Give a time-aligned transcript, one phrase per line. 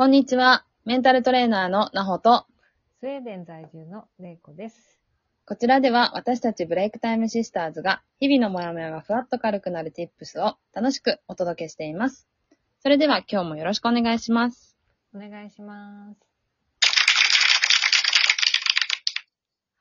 [0.00, 0.64] こんにちは。
[0.86, 2.46] メンタルトレーナーのなほと、
[3.00, 4.98] スウェーデン在住のれいこです。
[5.44, 12.26] こちらでは私たちブレイクタイムシスターズが日々のモヤモヤがふわっと軽くなる tips を楽しくお届けしています。
[12.82, 14.74] それでは今日もよろしくお願いします。
[15.14, 16.20] お願いします。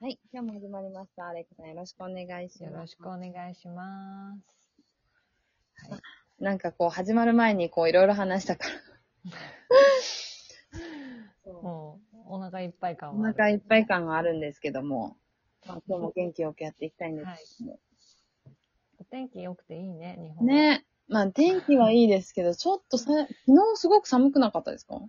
[0.00, 0.18] はい。
[0.32, 1.28] 今日も始まりました。
[1.28, 2.72] アレクさんよろしくお願いします。
[2.72, 5.88] よろしくお願いします。
[5.88, 6.00] はい。
[6.42, 8.97] なんかこう始まる前にこういろいろ話したから。
[11.44, 13.34] もう、お腹いっぱい感おはある。
[13.34, 15.16] 腹いっぱい感があるんですけども、
[15.66, 17.80] まあ、今日も元気よくやっていきたいんですけども。
[19.00, 20.46] お天気良くていいね、日本。。
[20.46, 20.84] ね。
[21.08, 25.00] まあ天気はいいですけど、ちょっとさ、昨日すごく寒くなかったですか？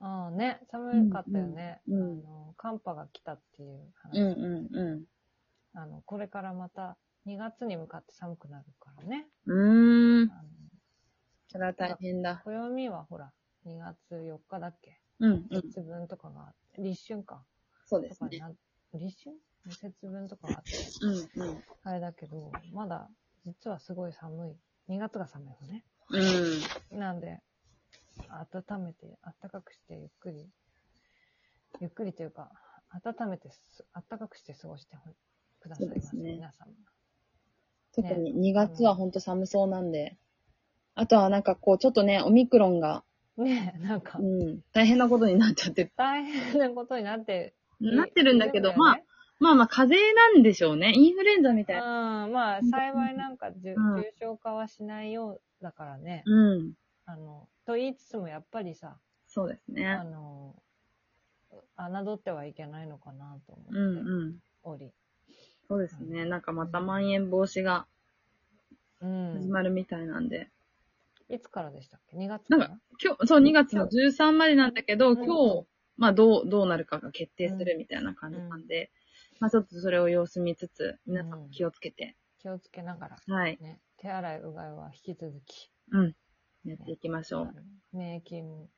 [0.00, 1.80] ああね、寒かったよね。
[1.88, 4.18] うんうんうんあの、寒波が来たっていう話。
[4.18, 5.06] うんうんう
[5.74, 6.96] あの、これからまた
[7.26, 9.28] 2月に向かって寒くなるからね。
[9.46, 9.50] ん。
[9.50, 10.30] うーん。
[10.32, 10.48] あの、
[11.48, 12.42] それは大変だ。
[12.44, 13.32] 暦はほら、
[13.66, 15.00] 2月4日だっけ？
[15.20, 15.62] うんうん。
[15.62, 17.44] 節分とかがあって、立春か。
[17.86, 18.30] そうですね。
[18.94, 19.36] 立春？
[19.80, 20.70] 節分とかがあって。
[21.36, 21.64] うんうん。
[21.84, 23.08] あれだけど、まだ
[23.46, 24.56] 実はすごい寒い。
[24.88, 25.84] 2月が寒いのね。
[26.90, 26.98] うん。
[26.98, 27.40] なんで、
[28.28, 30.50] 温めて、暖かくしてゆっくり、
[31.80, 32.50] ゆっくりというか、
[32.90, 34.96] 温めてす、暖かくして過ごして
[35.60, 36.72] くださいませ、そうですね皆様。
[37.94, 40.18] 特に2月はほんと寒そうなんで。
[40.94, 43.04] あとはなんかこう、ちょっとね、オミクロンが、
[43.36, 48.96] ねえ、なんかう、ん、大変なことになっちゃって、大変なことになって、なってるんだけど、いるまあ
[49.42, 50.92] まあまあ、風邪なんでしょうね。
[50.94, 52.26] インフルエンザみたいな。
[52.26, 53.76] うん、まあ、幸いなんかうん重
[54.20, 56.22] 症化はしないようだからね。
[56.26, 56.72] うん。
[57.06, 60.04] あの、と言いつつもやっぱりさ、そうですねあ。
[60.04, 60.54] の、
[61.76, 64.36] 侮ってはいけないのかなと思ってうんうん。
[64.62, 64.92] おり。
[65.66, 66.24] そうですね。
[66.24, 67.86] なんかまたまん延防止が
[69.00, 69.32] うん。
[69.34, 70.48] 始まるみたいなんで。
[71.32, 75.66] いつからでしたっけ ?2 月からなんか、今日、そう、2月の13までなんだけど、うん今日、
[75.96, 78.90] まあ、どう、どうなるかが決定するみたいな感じなんで、
[79.40, 83.58] まあ、ちょっとそれを様子見つつ、皆さんも気をつけて、気をつけながら、はい。
[83.60, 86.14] ね、手洗い、うがいは引き続き、うん。
[86.64, 87.52] やっていきましょあの
[87.92, 88.68] 免疫も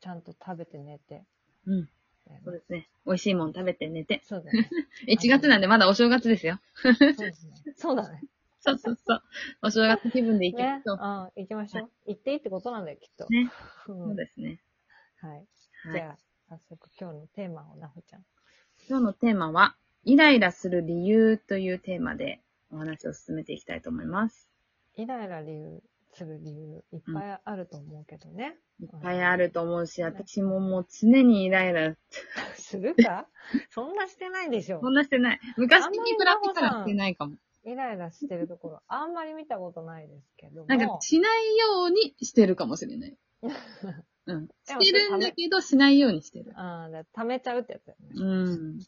[0.00, 1.24] ちゃんと食べて寝て、
[1.66, 1.72] う。
[1.72, 1.80] うん。
[2.26, 2.88] ねそうですね。
[3.04, 4.22] 美味しいもん食べて寝て。
[4.24, 4.70] そうだね。
[5.08, 6.58] 1月なんでまだお正月ですよ。
[6.82, 7.54] そうですね。
[7.76, 8.22] そうだね。
[8.60, 9.22] そうそうそう。
[9.62, 10.88] お正月気分で行きまねし。
[10.88, 10.96] ょう。
[11.00, 11.90] あ行きましょう。
[12.06, 13.26] 行っていいってことなんだよ、きっと。
[13.28, 13.50] ね。
[13.88, 14.60] うんそうですね。
[15.20, 15.30] はい。
[15.32, 15.46] はい。
[15.92, 16.16] じゃあ、
[16.48, 18.24] 早速今日のテーマをなほちゃん。
[18.88, 22.40] 今日のテーマは、イライラする理由というテーマで
[22.70, 24.48] お話を進めていきたいと思います。
[24.96, 28.56] イライラ理由、する理由、いっぱいあると思うけどね。
[28.80, 31.96] いっぱいあると思うし、私ももう常にイライラ、
[32.56, 33.26] するか？
[33.70, 34.88] そんなしてないでしょそ。
[34.88, 35.40] んなしてない。
[35.56, 37.36] 昔に比べたらしてないかも。
[37.66, 40.66] イライラしてるところ、あんまり見たことないですけども。
[40.68, 43.18] なんか、しないようにしてるかもしれない。
[44.26, 44.48] うん。
[44.64, 46.52] してるんだけど、しないようにしてる。
[46.58, 48.08] ああ、だ溜めちゃうってやつだよね。
[48.14, 48.24] う
[48.74, 48.78] ん。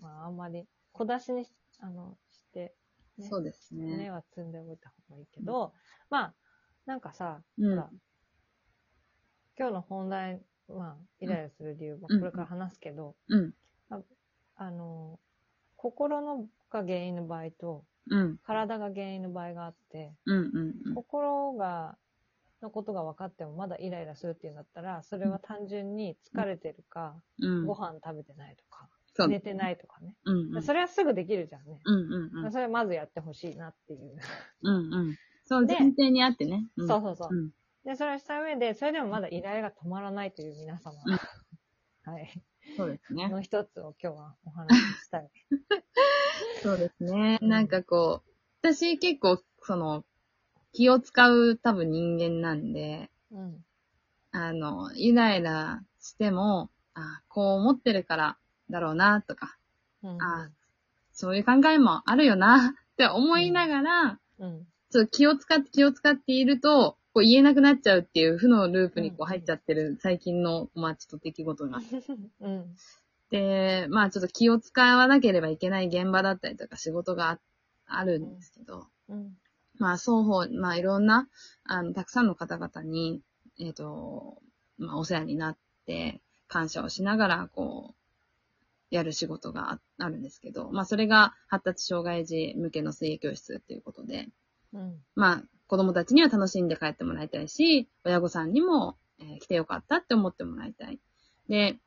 [0.00, 2.74] まあ、あんまり、小出しにし、あの、して、
[3.18, 4.10] ねそうです根ね。
[4.10, 5.72] は積んでおいた方がいいけど、
[6.10, 6.34] まあ、
[6.86, 7.90] なんかさ、うんほら、
[9.56, 13.54] 今日の本題、まあ、イライラする理由、まうんあこれから話すけど、うん。
[14.56, 15.18] あの、
[15.76, 18.38] 心のが原因の場合と、うん。
[18.44, 20.36] 体が原因の場合があって、うん。
[20.36, 20.74] うん。
[20.86, 20.94] うん。
[20.94, 21.96] 心が、
[22.62, 27.66] のことが分かってもまだイライラするっていうんだったら、それは単純に疲れてるか、うん。
[27.66, 30.16] ご飯食べてないとか、そう寝てないとかね。
[30.24, 30.56] うん。
[30.56, 30.62] うん。
[30.62, 31.80] それはすぐできるじゃんね。
[31.84, 31.94] うん。
[31.94, 32.44] うん。
[32.44, 32.52] うん。
[32.52, 34.16] それまずやってほしいなっていう。
[34.62, 34.94] うん。
[34.94, 35.16] うん。
[35.44, 36.66] そう、で前提にあってね。
[36.76, 37.28] うんそうそうそう。
[37.34, 37.50] うん。
[37.84, 40.94] で、それをした上で、それでもまだイライラが止まらないという皆様、
[42.04, 42.42] はい。
[42.76, 43.28] そうですね。
[43.28, 45.30] の一つを今日はお話ししたい。
[46.62, 47.38] そうですね。
[47.40, 50.04] うんなんかこう、私結構、その、
[50.72, 53.64] 気を使う多分人間なんで、うん。
[54.32, 58.38] あの、イライラしても、あこう思ってるから
[58.70, 59.56] だろうな、とか、
[60.02, 60.22] うん。
[60.22, 60.50] あ
[61.12, 64.66] そういう考えもあるよな、 って思いながら、うん。
[64.90, 71.78] ちょっと気を使って気を使っていると、こう言えなくなっちゃうっていう負のループにこうんう入っちゃってる最近の、まあちょっと出来事が。
[72.40, 72.76] うん。
[73.34, 77.40] で、まあちょっと気を使わなければいけない現場だったりとか仕事が
[77.84, 79.32] あるんですけど、うん。
[79.76, 81.26] まあ双方、まあいろんな、
[81.64, 83.22] あの、たくさんの方々に、
[83.58, 84.38] えっ、と、
[84.78, 94.28] まあお世話になって、感謝をしながら、こう、やる仕事がああるんですけど、まあそれが発達障害児向けの水泳教室っていうことで、
[94.72, 94.94] うん。
[95.16, 101.00] まあ子供たちには楽しんで帰ってもらいたいし、親御さんにも、えー来てよかったって思ってもらいたい。
[101.48, 101.80] で、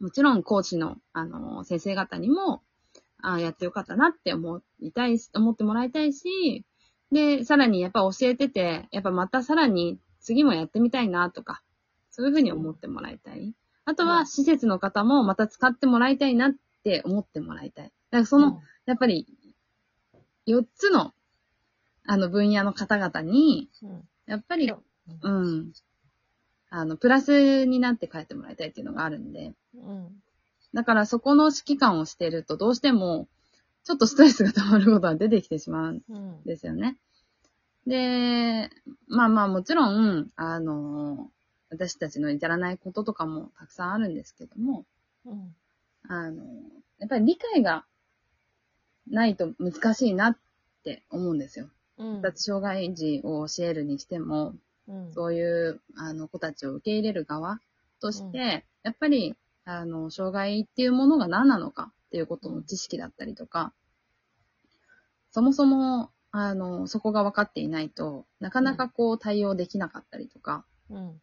[0.00, 2.62] もちろん講師の、あの、先生方にも、
[3.22, 6.64] あやってよかったなって思いたいし、思ってもらいたいし、
[7.10, 11.62] で、さらにやっぱ教えてて、やっぱまたさらに次もやってみたいなとか、
[12.10, 13.54] そういうふうに思ってもらいたい。
[13.86, 16.52] あとは、うん施設の方もまた使ってもらいたいなっ
[16.82, 17.86] て思ってもらいたい。
[17.86, 19.26] だからその、やっぱり、
[20.46, 21.12] 4つの、
[22.06, 24.02] あの分野の方々に、うん、うん。
[24.26, 24.72] やっぱり、
[25.22, 25.72] うん。
[26.76, 29.54] あの、プラスになって帰ってもらいたいっていうのがあるんで。
[29.76, 30.08] うん。
[30.74, 33.28] だからそこの指揮官をしてると、どうしても、
[33.84, 36.42] ちょっとストレスが溜まることが出てきてしまうんうん。
[36.44, 36.96] ですよね。
[37.86, 38.70] で、
[39.06, 41.30] まあまあもちろん、あの、
[41.70, 44.84] 私たちの至らないこととかもたくさんあるんですけども、
[45.24, 45.54] うん。
[46.08, 46.42] あの、
[46.98, 47.84] やっぱり理解が
[49.08, 50.36] ないと難しいなっ
[50.82, 51.68] て思うんですよ。
[51.98, 52.10] うん。
[52.14, 54.56] 発達障害児を教えるにしても、
[54.88, 55.12] うん。
[55.12, 57.60] そういうあの子たちを受け入れる側
[58.00, 59.34] として、やっぱり、
[59.64, 63.72] あの、障害っていうものが何なのかっていうことの知識だったりとか、
[65.30, 71.20] そもそも、あの、そこが分かっていないとなかなかこう対応できなかったりとかうん。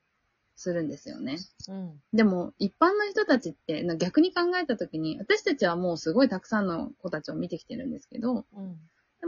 [0.55, 1.37] するんですよね。
[1.67, 2.01] うん。
[2.13, 8.77] でも、一般の人たちって、な逆に考えたときに、私たちはもうすごいたくさんの子たちを見てきてるんですけど、うん。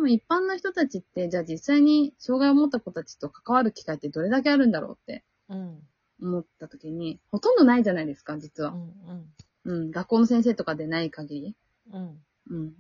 [0.03, 5.79] でも一般の人たちって、じゃあ実際に障害を持った子たちと関わる機会ってどれだけあるんだろうってうん。
[6.21, 8.71] 思ったときに、ほとんどないじゃないですか、実は。
[9.65, 9.73] うん。
[9.73, 11.55] うん、学校の先生とかでない限り。
[11.94, 12.19] うん。
[12.50, 12.73] うん。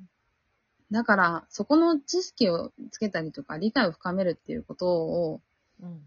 [0.91, 5.41] だから、そこの知識をつけたりとか、理解を深めるっていうことを、
[5.81, 6.01] うん。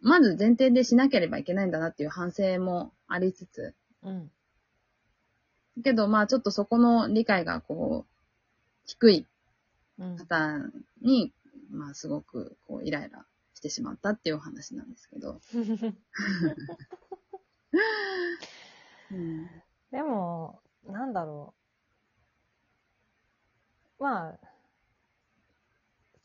[0.00, 4.30] まず前提でしなければいけないんだなっていう反省もありつつ、うん。
[5.82, 8.12] けど、まあちょっとそこの理解がこう、
[8.86, 9.26] 低い
[10.02, 10.16] うん。
[10.16, 10.58] 方
[11.00, 11.32] に、
[11.70, 15.40] まあすごくこうイライラしてしまったっていうお話なんですけど。
[19.12, 19.46] うん。
[19.90, 21.54] でも、なんだろ
[23.98, 24.02] う。
[24.02, 24.38] まあ、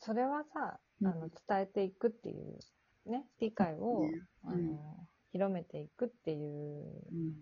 [0.00, 2.58] それはさ、あの、伝えていくっていう、
[3.10, 7.34] ね、理解を、ねあの、うん広めていくっていううん。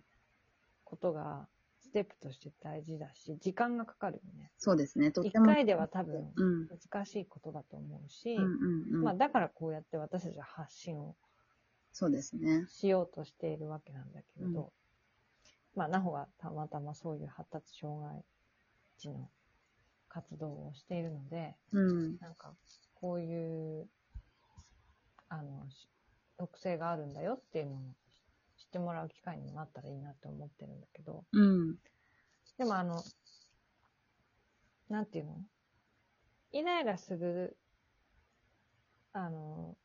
[0.85, 1.56] ことが、ス
[1.97, 4.51] テップとして大事だし、時間がかかるよね。
[4.59, 5.13] そうですね。
[5.13, 5.47] とっ一ても。
[5.47, 6.69] 回では多分、うん。
[6.69, 8.51] 難しいことだと思うし、うんうん
[8.97, 9.03] うん。
[9.03, 11.17] まあ、だからこうやって私たちは発信を
[11.93, 12.67] そうですね。
[12.69, 14.75] しようとしているわけなんだけれど、
[15.75, 18.23] まあ、なほがたまたまそういう発達障害
[18.99, 19.31] 児の
[20.11, 22.19] 活動をしているので、うん。
[22.19, 22.53] なんか、
[22.93, 23.89] こういう、
[25.31, 25.89] あの、し
[26.37, 28.06] 特性があるんだよっていうのを知
[28.67, 31.77] ってもらう機会にもなったらいいなと思ってるんだけど、うん。
[32.59, 33.03] でもあの、
[34.89, 35.37] なんていうの？
[36.53, 37.57] イライラする、
[39.13, 39.77] あの、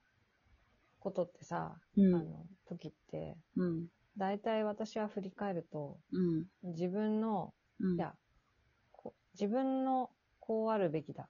[1.00, 3.88] ことってさ、うんあの、時って、うん。
[4.18, 6.72] 大体私は振り返ると、うん。
[6.74, 7.96] 自分の、うん。
[7.96, 8.14] いや、
[9.34, 11.30] 自分のこうあるべきだ、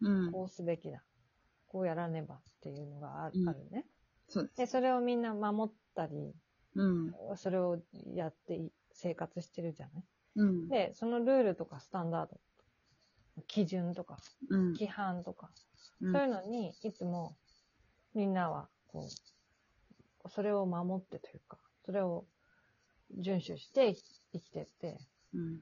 [0.00, 0.32] うん。
[0.32, 1.02] こうすべきだ、
[1.66, 3.34] こうやらねばっていうのがあ,、る
[3.70, 3.86] ね。
[4.28, 4.56] そうです。
[4.56, 6.34] で、それをみんな守ったり、
[6.76, 7.36] うん。
[7.36, 7.78] それを
[8.14, 10.04] やってい生活してるじゃない？
[10.36, 10.68] うん。
[10.68, 12.40] で、そのルールとかスタンダード、
[13.46, 14.16] 基準とか、
[14.50, 14.72] うん。
[14.74, 15.50] 規範とか、
[16.00, 17.36] うんそういうのにいつも
[18.14, 19.08] みんなはこ
[20.24, 22.26] う、それを守ってというか、それを
[23.16, 23.94] 遵守して
[24.32, 24.98] 生きてって、
[25.32, 25.60] うん。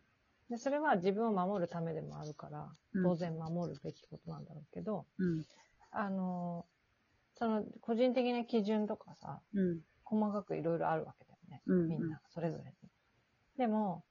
[0.50, 5.44] で、それは自分を守るためでもあるから、うん当然守るべきことなんだろうけど、うん。
[5.90, 6.66] あの、
[7.34, 9.80] その個人的な基準とかさ、うん。
[10.04, 11.62] 細かくいろいろあるわけだよね。
[11.66, 11.88] うん。
[11.88, 12.90] みんな、それぞれに。
[13.58, 14.04] でも、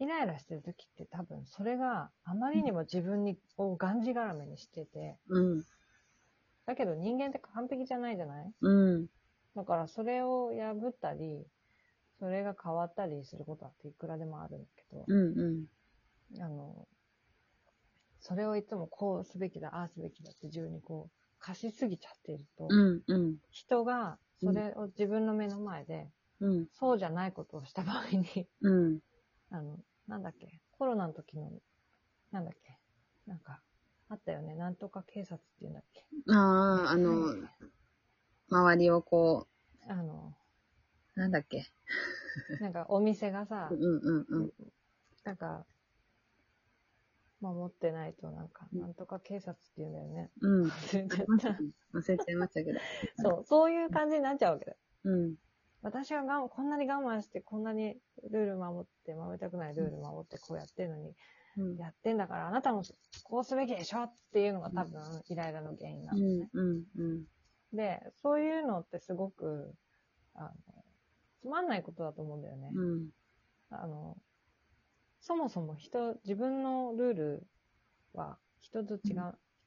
[0.00, 5.64] イライラしてる時って多分それがあまりにも自分にをがんじがらめにしてて、うん。
[6.66, 8.52] だけど人間って完璧じゃないじゃない？
[8.60, 9.08] うん。
[9.56, 11.46] だからそれを破ったり、
[12.18, 15.38] それが変わったりすることだっていくらでもあるんだけど、うん。
[15.38, 15.66] うん。
[16.40, 16.88] あの、
[18.20, 23.02] それをいつもこうすべきだ、ああすべきだって自分にこう貸しすぎちゃっていると、うん。
[23.06, 23.38] うん。
[23.50, 26.08] 人がそれを自分の目の前で、
[26.40, 26.66] うん。
[26.72, 29.00] そうじゃないことをした場合に、うん。
[29.50, 31.50] あの、なんだっけ、コロナの時の、
[32.30, 32.78] なんだっけ、
[33.26, 33.60] なんか、
[34.08, 36.06] あったよね、なんとか警察っていうんだっけ。
[36.30, 37.34] ああ、あの、
[38.50, 39.46] 周りをこ
[39.88, 40.34] あの、
[41.16, 41.66] う、なんだっけ。
[42.60, 44.50] なんかお店がさう、んうんうん。
[45.24, 45.64] なんか、
[47.40, 50.30] 守ってないと、なんか、うんなんとか警察って言うんだよね。
[50.40, 50.68] うん。
[50.68, 51.98] 忘れちゃった。
[51.98, 52.78] 忘れちゃいましたけど。
[53.16, 54.78] そう、そういう感じになっちゃうわけだよ。
[55.04, 55.34] うん。
[55.82, 57.96] 私はがんこんなに我慢して、こんなに
[58.30, 61.14] ルール守って、守りたくないルール守って、こうやってるのに、
[61.58, 61.76] うん。
[61.76, 62.82] やってんだから、あなたも
[63.24, 66.50] こうすべきでしょっていうのが多分、イライラの原因なうのね。
[66.54, 66.58] ん。
[66.58, 66.84] うん。
[66.96, 67.24] うん。
[67.74, 69.74] で、そういうのってすごく、
[70.34, 70.50] あの、
[71.40, 72.70] つまんないことだと思うんだよね。
[72.74, 73.08] うん。
[73.70, 74.16] あの、
[75.26, 77.46] そもそも人、自分のルール
[78.12, 79.00] は人と違う、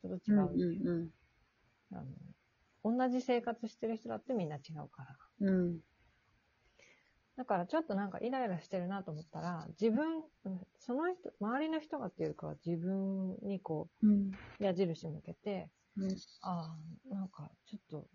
[0.03, 0.37] 人と違うん。
[0.37, 0.51] う、
[0.85, 1.09] うん。
[1.91, 2.97] あの。
[2.97, 5.15] 同じ生活してる人だってみんな違うから。
[5.47, 5.79] うん。
[7.37, 14.37] だからちょっとなんかイライラしてるなと思ったら、自分、うんその人、周りの人がっていうか自分にこうん。
[14.59, 16.77] う、矢印向けて、うんあ
[17.09, 18.07] あ、なんかちょっと、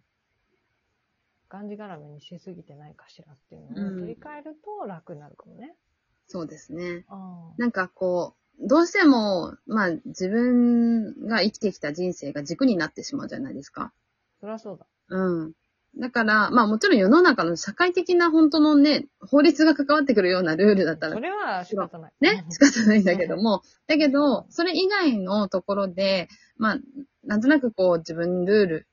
[1.48, 5.74] がんじがらめにしすぎてないかしらっていうのうんを取り替えると楽になるかもね。
[6.32, 7.04] そうですね。
[7.58, 13.92] なんかこう、どうしても、まあ自分が生きてきた人生が軸になってしまうじゃないですか。
[14.40, 14.86] そりゃそうだ。
[15.10, 15.52] うん。
[15.98, 22.12] だから、まあもちろん世の中の社会的な本当のね、法律が関わってくるようなルールだったらそれは仕方ない。
[22.22, 26.78] ね、仕方ないんだけども、だけど、それ以外のところで、まあ、
[27.24, 28.88] なんとなくこう自分ルール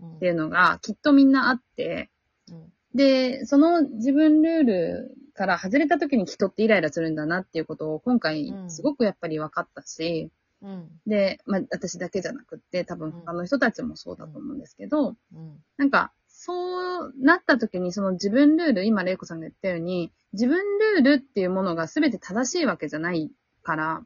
[0.00, 2.10] うんっていうのがきっとみんなあって、
[2.48, 10.30] うんで、その自分ルールから外れた時に人ってイライラするんだなっていうことを今回うんすごくやっぱり分かったし、
[10.62, 10.88] うん。
[11.06, 15.62] で、まあ私だけじゃなくって多分他の人たちもそうだと思うんですけど、うん。
[15.76, 20.58] なんか、そうなった時にその自分ルール、今玲子さんが言ったように、自分
[20.94, 23.30] ルールっていうものが全て正しいわけじゃない
[23.62, 24.02] から、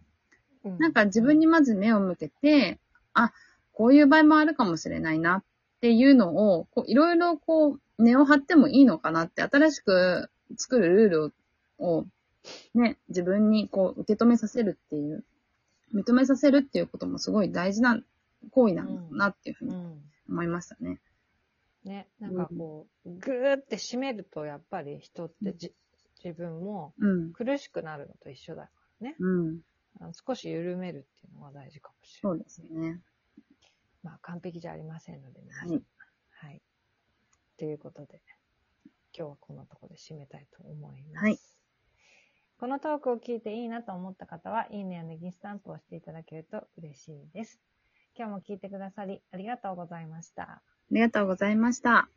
[0.64, 2.78] うんなんか自分にまず目を向けて、
[3.14, 3.32] あ、
[3.72, 5.44] こういう場合もあるかもしれないなっ
[5.80, 11.34] ていうのを、こういろいろこう、根を張ってもいいのかなって、新しく作るルール
[11.78, 12.06] を、
[12.74, 15.24] ね、自分にこう受け止めさせるっていう、
[15.94, 18.00] 認めさせるっていうこともすごい大事な
[18.50, 20.02] 行為なのかなっていうふうにうん。
[20.28, 21.00] 思いましたね。
[21.84, 25.72] ね、なんかこう、ぐーって締めると、やっぱり人ってじ、
[26.22, 27.32] 自分もうん。
[27.32, 29.16] 苦しくなるのと一緒だからね。
[29.18, 29.60] うん。
[30.26, 32.38] 少し緩めるっていうのが大事かもしれない。
[32.38, 33.00] そうですね。
[34.02, 35.82] まあ、完璧じゃありませんので、皆さんはい。
[36.32, 36.62] はい。
[37.56, 38.20] ということで、
[39.18, 41.24] 今日はこんなところで締めたいと思います。
[41.24, 41.38] はい
[42.60, 47.60] このトークを聞いていいなと思った方は、いいねやネギスタンプをしていただけると嬉しいです。
[48.16, 50.42] 今日も聞いてくださりありがとうございました。
[50.42, 52.08] ありがとうございました。